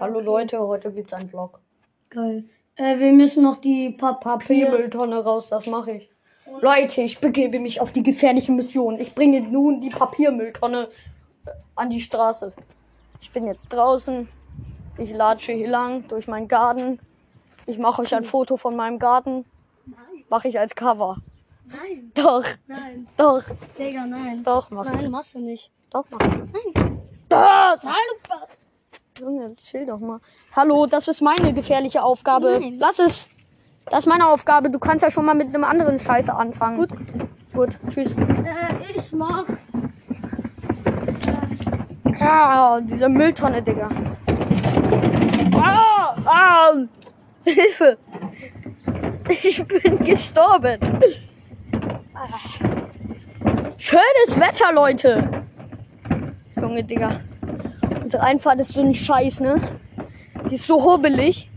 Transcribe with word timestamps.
Hallo 0.00 0.20
Leute, 0.20 0.58
heute 0.60 0.92
gibt's 0.92 1.12
einen 1.12 1.28
Vlog. 1.28 1.60
Geil. 2.10 2.44
Äh, 2.76 2.98
wir 2.98 3.12
müssen 3.12 3.42
noch 3.42 3.56
die 3.56 3.90
pa 3.90 4.12
Papier. 4.14 4.66
Papiermülltonne 4.66 5.16
raus, 5.24 5.48
das 5.48 5.66
mache 5.66 5.92
ich. 5.92 6.10
Leute, 6.60 7.02
ich 7.02 7.18
begebe 7.20 7.58
mich 7.60 7.80
auf 7.80 7.92
die 7.92 8.02
gefährliche 8.02 8.52
Mission. 8.52 8.98
Ich 8.98 9.14
bringe 9.14 9.40
nun 9.40 9.80
die 9.80 9.90
Papiermülltonne 9.90 10.88
äh, 11.46 11.50
an 11.74 11.90
die 11.90 12.00
Straße. 12.00 12.52
Ich 13.20 13.30
bin 13.32 13.46
jetzt 13.46 13.68
draußen. 13.68 14.28
Ich 14.98 15.12
latsche 15.12 15.52
hier 15.52 15.68
lang 15.68 16.06
durch 16.08 16.26
meinen 16.26 16.48
Garten. 16.48 16.98
Ich 17.66 17.78
mache 17.78 18.02
euch 18.02 18.14
ein 18.14 18.24
Foto 18.24 18.56
von 18.56 18.74
meinem 18.76 18.98
Garten. 18.98 19.44
Nein, 19.86 20.24
Mache 20.28 20.48
ich 20.48 20.58
als 20.58 20.74
Cover. 20.74 21.16
nein, 21.66 22.10
Doch, 22.14 22.44
nein. 22.66 23.06
doch, 23.16 23.42
Digga, 23.78 24.06
nein. 24.06 24.42
doch, 24.44 24.70
mach 24.70 24.84
Nein, 24.86 25.00
ich. 25.00 25.08
machst 25.10 25.34
du 25.34 25.40
nicht. 25.40 25.70
Doch, 25.90 26.04
mach 26.10 26.20
ich. 26.20 26.34
Nein. 26.74 27.00
Ah, 27.30 27.76
Nein, 27.82 27.94
du 28.24 28.27
Junge, 29.20 29.56
chill 29.56 29.86
doch 29.86 30.00
mal. 30.00 30.20
Hallo, 30.54 30.86
das 30.86 31.08
ist 31.08 31.20
meine 31.20 31.52
gefährliche 31.52 32.02
Aufgabe. 32.02 32.58
Nein. 32.60 32.76
Lass 32.78 32.98
es. 32.98 33.28
Das 33.86 34.00
ist 34.00 34.06
meine 34.06 34.28
Aufgabe. 34.28 34.70
Du 34.70 34.78
kannst 34.78 35.02
ja 35.02 35.10
schon 35.10 35.24
mal 35.24 35.34
mit 35.34 35.48
einem 35.48 35.64
anderen 35.64 35.98
Scheiße 35.98 36.34
anfangen. 36.34 36.78
Gut. 36.78 36.90
Gut, 37.54 37.78
tschüss. 37.90 38.12
Äh, 38.12 38.94
ich 38.94 39.12
mach. 39.12 39.44
Ja, 42.20 42.80
diese 42.80 43.08
Mülltonne, 43.08 43.62
Digga. 43.62 43.88
Ah, 45.54 46.14
ah, 46.24 46.72
Hilfe. 47.44 47.98
Ich 49.28 49.64
bin 49.66 50.04
gestorben. 50.04 50.78
Ah. 52.14 52.38
Schönes 53.76 54.36
Wetter, 54.36 54.72
Leute. 54.74 55.28
Junge, 56.60 56.84
Digga. 56.84 57.20
Unsere 58.08 58.22
Einfahrt 58.22 58.58
ist 58.58 58.72
so 58.72 58.80
ein 58.80 58.94
Scheiß, 58.94 59.40
ne? 59.40 59.60
Die 60.48 60.54
ist 60.54 60.66
so 60.66 60.82
hobelig. 60.82 61.50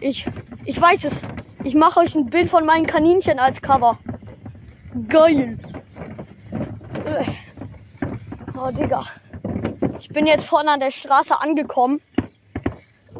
Ich, 0.00 0.26
ich 0.66 0.78
weiß 0.78 1.06
es. 1.06 1.22
Ich 1.64 1.74
mache 1.74 2.00
euch 2.00 2.14
ein 2.14 2.26
Bild 2.26 2.50
von 2.50 2.66
meinen 2.66 2.84
Kaninchen 2.84 3.38
als 3.38 3.62
Cover. 3.62 3.98
Geil. 5.08 5.58
Äh. 7.06 7.24
Oh, 8.54 8.70
Digga. 8.70 9.06
Ich 9.98 10.10
bin 10.10 10.26
jetzt 10.26 10.44
vorne 10.44 10.72
an 10.72 10.80
der 10.80 10.90
Straße 10.90 11.40
angekommen. 11.40 12.02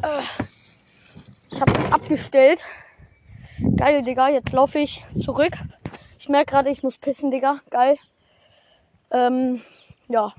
Äh, 0.03 0.45
Ich 1.51 1.59
hab's 1.59 1.91
abgestellt. 1.91 2.67
Geil, 3.79 4.03
Digga. 4.03 4.29
Jetzt 4.29 4.53
laufe 4.53 4.79
ich 4.79 5.07
zurück. 5.25 5.57
Ich 6.19 6.29
merke 6.29 6.51
gerade, 6.51 6.69
ich 6.69 6.83
muss 6.83 6.99
pissen, 6.99 7.31
Digga. 7.31 7.61
Geil. 7.71 7.97
Ähm, 9.11 9.63
ja. 10.09 10.35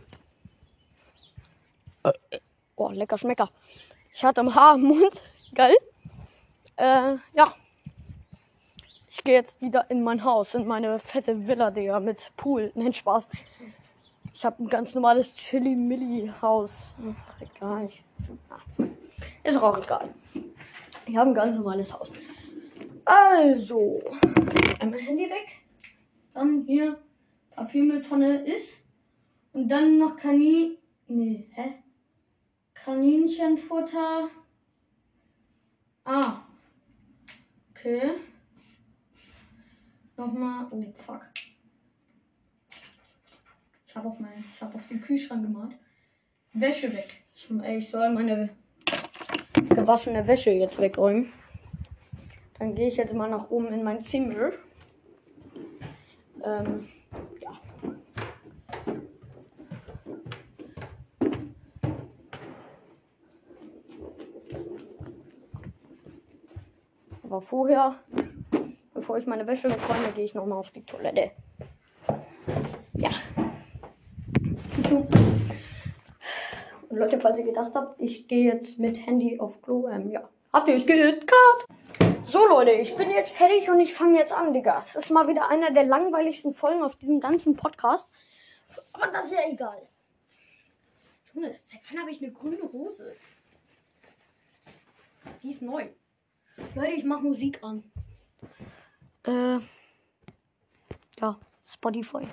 Oh, 2.76 2.90
lecker 2.90 3.18
Schmecker. 3.18 3.50
Ich 4.14 4.24
hatte 4.24 4.42
ein 4.42 4.54
Haar 4.54 4.76
im 4.76 4.84
Mund. 4.84 5.22
Geil. 5.56 5.76
Äh, 6.76 7.16
ja. 7.34 7.54
Ich 9.10 9.24
gehe 9.24 9.36
jetzt 9.36 9.62
wieder 9.62 9.90
in 9.90 10.04
mein 10.04 10.24
Haus, 10.24 10.54
in 10.54 10.68
meine 10.68 11.00
fette 11.00 11.48
Villa, 11.48 11.72
Digga, 11.72 12.00
mit 12.00 12.32
Pool. 12.38 12.72
Nein, 12.76 12.94
Spaß. 12.94 13.30
Ich 14.32 14.46
habe 14.46 14.64
ein 14.64 14.68
ganz 14.68 14.94
normales 14.94 15.34
Chili-Milli-Haus. 15.34 16.94
Egal. 17.40 17.90
Ist 19.44 19.58
auch 19.58 19.82
egal. 19.82 20.14
Ich 21.08 21.18
habe 21.18 21.32
ein 21.32 21.34
ganz 21.34 21.56
normales 21.56 21.92
Haus. 21.92 22.12
Also, 23.06 24.02
einmal 24.80 25.00
Handy 25.00 25.24
weg. 25.24 25.64
Dann 26.34 26.66
hier 26.68 27.00
Papiermülltonne 27.56 28.44
ist. 28.44 28.84
Und 29.54 29.70
dann 29.70 29.98
noch 29.98 30.16
Kanin... 30.16 30.78
Nee, 31.08 31.50
hä? 31.54 31.76
Kaninchenfutter. 32.88 34.30
Ah. 36.06 36.38
Okay. 37.72 38.12
Nochmal... 40.16 40.68
Oh, 40.72 40.86
fuck. 40.96 41.26
Ich 43.86 43.94
habe 43.94 44.08
auf, 44.08 44.18
hab 44.62 44.74
auf 44.74 44.88
den 44.88 45.02
Kühlschrank 45.02 45.44
gemalt. 45.44 45.76
Wäsche 46.54 46.94
weg. 46.94 47.26
Ich, 47.36 47.50
ich 47.52 47.90
soll 47.90 48.10
meine 48.10 48.52
gewaschene 49.68 50.26
Wäsche 50.26 50.52
jetzt 50.52 50.80
wegräumen. 50.80 51.34
Dann 52.58 52.74
gehe 52.74 52.88
ich 52.88 52.96
jetzt 52.96 53.14
mal 53.14 53.30
nach 53.30 53.50
oben 53.50 53.68
in 53.74 53.84
mein 53.84 54.02
Zimmer. 54.02 54.54
Ähm, 56.42 56.88
ja. 57.42 57.52
Aber 67.28 67.42
vorher, 67.42 67.96
bevor 68.94 69.18
ich 69.18 69.26
meine 69.26 69.46
Wäsche 69.46 69.70
wegräume, 69.70 70.14
gehe 70.16 70.24
ich 70.24 70.34
nochmal 70.34 70.60
auf 70.60 70.72
die 70.72 70.86
Toilette. 70.86 71.32
Ja. 72.94 73.10
Und 76.90 76.98
Leute, 76.98 77.20
falls 77.20 77.38
ihr 77.38 77.44
gedacht 77.44 77.74
habt, 77.76 78.00
ich 78.00 78.30
gehe 78.30 78.46
jetzt 78.46 78.80
mit 78.80 79.06
Handy 79.06 79.42
auf 79.42 79.62
Klo, 79.62 79.90
ähm, 79.90 80.10
ja. 80.10 80.30
Habt 80.54 80.70
ihr 80.70 80.82
gehört? 80.86 81.28
Cut! 81.28 81.68
So 82.24 82.48
Leute, 82.48 82.72
ich 82.72 82.96
bin 82.96 83.12
jetzt 83.12 83.36
fertig 83.36 83.70
und 83.70 83.82
ich 83.82 83.94
fange 83.94 84.18
jetzt 84.18 84.32
an, 84.32 84.54
Digga. 84.54 84.80
Es 84.80 84.96
ist 84.96 85.10
mal 85.10 85.28
wieder 85.28 85.50
einer 85.50 85.72
der 85.72 85.84
langweiligsten 85.84 86.54
Folgen 86.54 86.82
auf 86.82 86.96
diesem 86.96 87.20
ganzen 87.20 87.58
Podcast. 87.58 88.10
Aber 88.94 89.08
das 89.08 89.26
ist 89.26 89.34
ja 89.34 89.50
egal. 89.50 89.82
Junge, 91.34 91.54
seit 91.60 91.82
wann 91.90 92.00
habe 92.00 92.10
ich 92.10 92.24
eine 92.24 92.32
grüne 92.32 92.72
Hose? 92.72 93.14
Die 95.44 95.50
ist 95.50 95.62
neu. 95.62 95.88
Leute, 96.58 96.92
ich 96.92 97.04
mache 97.04 97.22
Musik 97.22 97.64
an. 97.64 97.84
Äh. 99.24 99.60
Ja, 101.20 101.40
Spotify. 101.66 102.28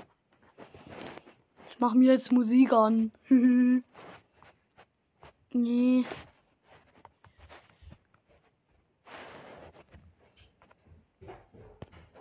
Ich 1.69 1.79
mache 1.79 1.97
mir 1.97 2.13
jetzt 2.13 2.33
Musik 2.33 2.73
an. 2.73 3.13
nee. 5.53 6.05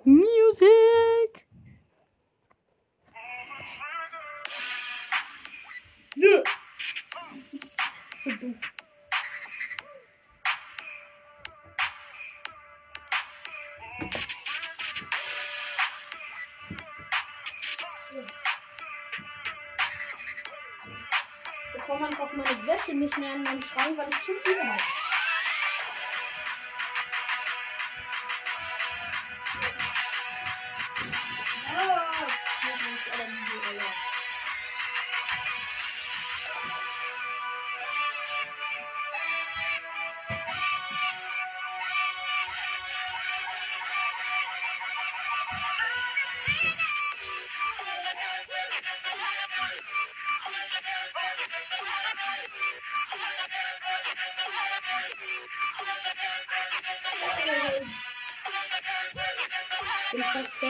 Music. 0.04 1.48
Yeah. 6.16 6.44
Ich 8.26 8.73
Wäsche 22.86 22.98
nicht 22.98 23.18
mehr 23.18 23.36
in 23.36 23.44
meinen 23.44 23.62
Schrank, 23.62 23.98
weil 23.98 24.10
ich 24.10 24.26
zu 24.26 24.34
viel 24.34 24.60
habe. 24.60 24.82
bin 33.16 34.03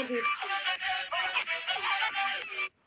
fertig. 0.04 0.24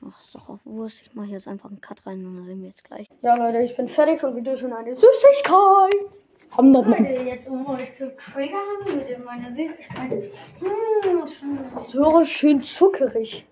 Ach, 0.08 0.20
ist 0.24 0.34
doch 0.34 0.48
auch 0.48 0.58
Wurst. 0.64 1.02
Ich 1.02 1.14
mache 1.14 1.28
jetzt 1.28 1.48
einfach 1.48 1.68
einen 1.68 1.80
Cut 1.80 2.06
rein 2.06 2.24
und 2.24 2.36
dann 2.36 2.44
sehen 2.46 2.60
wir 2.60 2.68
jetzt 2.68 2.84
gleich. 2.84 3.08
Ja, 3.22 3.34
Leute, 3.34 3.58
ich 3.62 3.76
bin 3.76 3.88
fertig 3.88 4.22
und 4.22 4.36
wir 4.36 4.42
dürfen 4.42 4.72
eine 4.72 4.94
Süßigkeit. 4.94 6.22
Haben 6.50 6.72
das. 6.72 6.86
Leute, 6.86 7.22
jetzt 7.22 7.48
um 7.48 7.66
euch 7.66 7.94
zu 7.94 8.14
triggern 8.16 8.60
mit 8.94 9.24
meiner 9.24 9.54
Süßigkeit. 9.54 10.12
Ist 10.12 11.90
So 11.90 12.22
schön 12.24 12.62
zuckerig. 12.62 13.46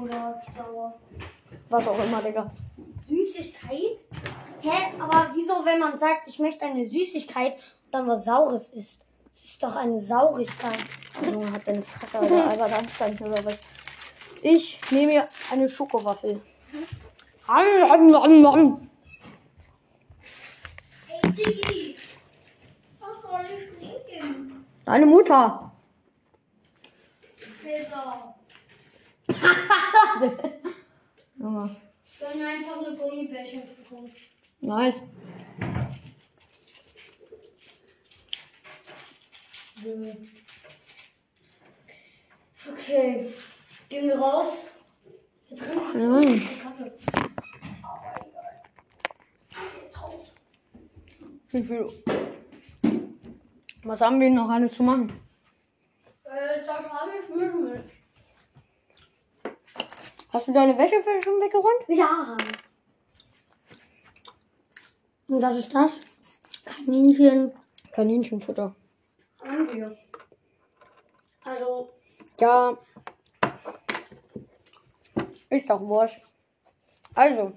oder 0.00 0.40
sauer. 0.56 0.98
Was 1.68 1.88
auch 1.88 2.04
immer, 2.04 2.22
Digga. 2.22 2.50
Süßigkeit? 3.08 3.98
Hä? 4.60 4.92
Aber 5.00 5.30
wieso, 5.34 5.54
wenn 5.64 5.80
man 5.80 5.98
sagt, 5.98 6.28
ich 6.28 6.38
möchte 6.38 6.64
eine 6.64 6.84
Süßigkeit 6.84 7.54
und 7.54 7.94
dann 7.94 8.06
was 8.06 8.24
Saures 8.24 8.68
isst? 8.70 9.02
Das 9.34 9.44
ist 9.44 9.62
doch 9.62 9.76
eine 9.76 10.00
Saurigkeit. 10.00 10.78
Junge, 11.24 11.52
hat 11.52 11.66
deine 11.66 11.82
Fresse, 11.82 12.18
Alter. 12.18 12.48
Albert 12.48 12.72
Einstein 12.72 13.18
oder 13.20 13.44
was. 13.44 13.58
Ich 14.42 14.80
nehme 14.90 15.12
mir 15.12 15.28
eine 15.52 15.68
Schokowaffel. 15.68 16.40
Digi. 21.36 21.96
Was 22.98 23.22
soll 23.22 23.40
ich 23.46 23.78
trinken? 24.08 24.64
Deine 24.84 25.06
Mutter. 25.06 25.72
Besser. 27.62 28.34
Ja, 31.38 31.68
Ich 32.04 32.22
habe 32.24 32.46
einfach 32.46 32.86
eine 32.86 32.96
Gummibärchen 32.96 33.62
bekommen. 33.82 34.12
nice. 34.60 35.02
Okay. 42.70 43.32
Gehen 43.88 44.08
wir 44.08 44.18
raus. 44.18 44.70
Trinken 45.48 46.00
Ja. 46.00 46.62
Kacke. 46.62 46.92
Jetzt 49.82 50.02
raus. 50.02 50.32
Wie 51.48 51.64
viel? 51.64 51.86
Was 53.82 54.00
haben 54.00 54.20
wir 54.20 54.30
noch 54.30 54.48
alles 54.48 54.74
zu 54.74 54.82
machen? 54.82 55.12
Äh, 56.24 56.64
das. 56.66 56.82
Hast 60.32 60.48
du 60.48 60.52
deine 60.52 60.78
Wäsche 60.78 60.94
schon 61.22 61.40
weggeräumt? 61.40 61.84
Ja. 61.88 62.36
Und 65.28 65.42
was 65.42 65.58
ist 65.58 65.74
das? 65.74 66.00
Kaninchen. 66.64 67.52
Kaninchenfutter. 67.92 68.74
Wir. 69.52 69.96
Also, 71.44 71.92
Ja. 72.40 72.78
Ist 75.50 75.68
doch 75.68 75.80
wurscht. 75.80 76.22
Also. 77.14 77.52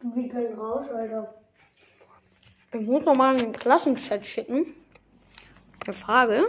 wir 0.00 0.28
gehen 0.28 0.58
raus, 0.58 0.90
Alter. 0.90 1.34
Ich 2.72 2.80
muss 2.80 3.04
noch 3.04 3.14
mal 3.14 3.34
in 3.34 3.38
den 3.38 3.52
Klassenchat 3.52 4.26
schicken. 4.26 4.74
Eine 5.84 5.94
Frage. 5.94 6.48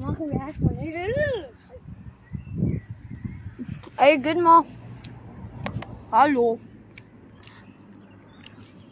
Machen 0.00 0.30
wir 0.30 0.40
erstmal 0.40 0.74
nicht. 0.74 1.04
Ey, 3.96 4.18
geht 4.18 4.40
mal. 4.40 4.62
Hallo. 6.10 6.58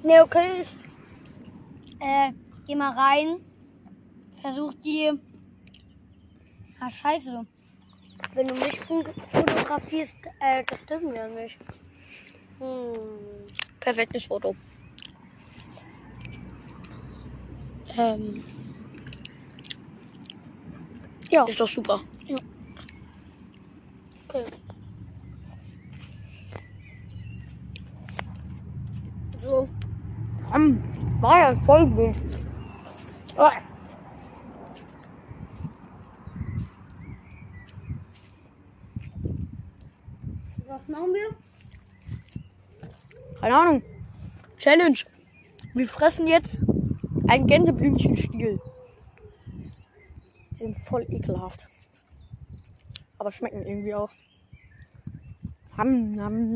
Ne, 0.05 0.23
okay. 0.23 0.61
Ich, 0.61 0.77
äh, 2.01 2.33
geh 2.67 2.75
mal 2.75 2.91
rein. 2.91 3.39
Versuch 4.41 4.75
die. 4.85 5.13
Ah, 6.85 6.91
scheiße. 6.91 7.47
Wenn 8.35 8.49
du 8.49 8.55
mich 8.57 8.75
fo- 8.81 9.05
fotografierst, 9.31 10.17
äh, 10.41 10.65
das 10.65 10.85
dürfen 10.85 11.13
wir 11.13 11.29
nicht. 11.29 11.57
Hm. 12.59 13.47
Perfektes 13.79 14.27
Foto. 14.27 14.57
Ähm. 17.97 18.43
Ja, 21.31 21.45
Ist 21.45 21.61
doch 21.61 21.69
super. 21.69 22.03
okay. 24.29 24.47
So. 29.41 29.69
Hm, 30.51 30.83
war 31.21 31.39
ja 31.39 31.49
ein 31.51 31.63
Folgenbild. 31.63 32.17
Ah, 33.37 33.53
Was 40.73 40.89
machen 40.89 41.13
wir? 41.13 41.37
keine 43.39 43.57
Ahnung. 43.59 43.83
Challenge. 44.57 44.97
Wir 45.75 45.87
fressen 45.87 46.27
jetzt 46.27 46.61
ein 47.29 47.47
Gänseblümchenstiel. 47.47 48.59
Die 50.51 50.57
sind 50.57 50.79
voll 50.79 51.05
ekelhaft. 51.11 51.69
Aber 53.19 53.31
schmecken 53.31 53.67
irgendwie 53.67 53.95
auch. 53.95 54.13
Ham, 55.77 56.15
nam. 56.15 56.55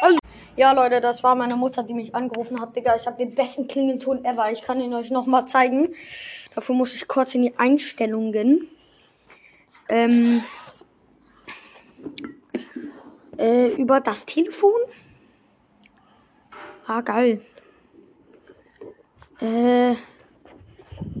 Lol. 0.00 0.18
Ja, 0.56 0.72
Leute, 0.72 1.00
das 1.00 1.22
war 1.22 1.36
meine 1.36 1.54
Mutter, 1.54 1.84
die 1.84 1.94
mich 1.94 2.16
angerufen 2.16 2.60
hat. 2.60 2.74
Digga, 2.74 2.96
ich 2.96 3.06
habe 3.06 3.18
den 3.18 3.36
besten 3.36 3.68
Klingelton 3.68 4.24
ever. 4.24 4.50
Ich 4.50 4.62
kann 4.62 4.80
ihn 4.80 4.94
euch 4.94 5.10
noch 5.10 5.26
mal 5.26 5.46
zeigen. 5.46 5.94
Dafür 6.56 6.74
muss 6.74 6.92
ich 6.92 7.06
kurz 7.06 7.36
in 7.36 7.42
die 7.42 7.56
Einstellungen. 7.56 8.66
Ähm, 9.88 10.40
äh, 13.38 13.68
über 13.68 14.00
das 14.00 14.26
Telefon. 14.26 14.80
Ah, 16.86 17.00
geil. 17.00 17.40
Äh, 19.40 19.94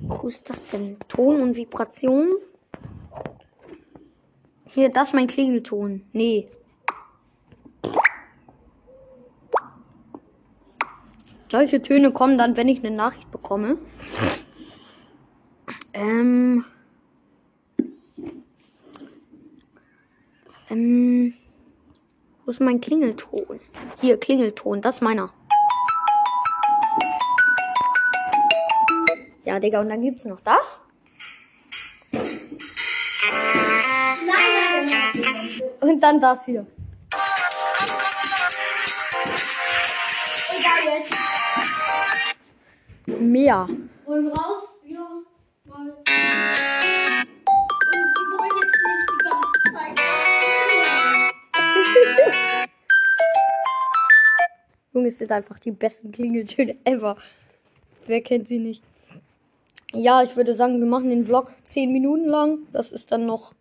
wo 0.02 0.26
ist 0.26 0.50
das 0.50 0.66
denn? 0.66 0.98
Ton 1.08 1.40
und 1.40 1.56
Vibration. 1.56 2.36
Hier, 4.66 4.90
das 4.90 5.08
ist 5.08 5.14
mein 5.14 5.26
Klingelton. 5.26 6.04
Nee. 6.12 6.48
Solche 11.50 11.80
Töne 11.80 12.12
kommen 12.12 12.36
dann, 12.36 12.56
wenn 12.56 12.68
ich 12.68 12.80
eine 12.80 12.94
Nachricht 12.94 13.30
bekomme. 13.30 13.78
Ähm. 15.94 16.64
Ähm. 20.68 21.34
Wo 22.48 22.50
ist 22.50 22.60
mein 22.60 22.80
Klingelton? 22.80 23.60
Hier, 24.00 24.18
Klingelton, 24.18 24.80
das 24.80 24.94
ist 24.94 25.00
meiner. 25.02 25.28
Ja, 29.44 29.60
Digga, 29.60 29.82
und 29.82 29.90
dann 29.90 30.00
gibt's 30.00 30.24
noch 30.24 30.40
das. 30.40 30.80
Und 35.80 36.00
dann 36.00 36.22
das 36.22 36.46
hier. 36.46 36.66
Egal 40.58 40.96
jetzt. 40.96 41.14
Mehr. 43.20 43.68
Wir 44.06 44.32
raus? 44.32 44.57
Junge, 55.08 55.14
es 55.14 55.18
sind 55.18 55.32
einfach 55.32 55.58
die 55.58 55.70
besten 55.70 56.12
Klingeltöne 56.12 56.76
ever. 56.84 57.16
Wer 58.06 58.20
kennt 58.22 58.48
sie 58.48 58.58
nicht? 58.58 58.82
Ja, 59.94 60.22
ich 60.22 60.36
würde 60.36 60.54
sagen, 60.54 60.78
wir 60.78 60.86
machen 60.86 61.08
den 61.08 61.24
Vlog 61.24 61.52
10 61.64 61.92
Minuten 61.92 62.26
lang. 62.26 62.58
Das 62.72 62.92
ist 62.92 63.10
dann 63.10 63.24
noch 63.24 63.54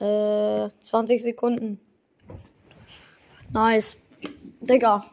äh, 0.00 0.68
20 0.82 1.22
Sekunden. 1.22 1.80
Nice. 3.52 3.96
Digga. 4.60 5.04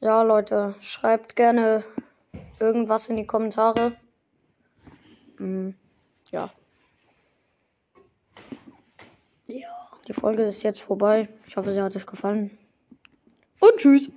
Ja, 0.00 0.22
Leute, 0.22 0.74
schreibt 0.80 1.36
gerne 1.36 1.84
irgendwas 2.58 3.08
in 3.08 3.16
die 3.16 3.26
Kommentare. 3.26 3.96
Hm, 5.36 5.74
ja. 6.32 6.50
Ja. 9.46 9.68
Die 10.08 10.14
Folge 10.14 10.44
ist 10.44 10.62
jetzt 10.62 10.80
vorbei. 10.80 11.28
Ich 11.46 11.56
hoffe, 11.56 11.72
sie 11.72 11.82
hat 11.82 11.94
euch 11.96 12.06
gefallen. 12.06 12.50
Tschüss. 13.76 14.10